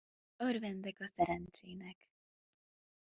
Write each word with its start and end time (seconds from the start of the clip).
Örvendek 0.39 0.99
a 0.99 1.05
szerencsének. 1.07 2.07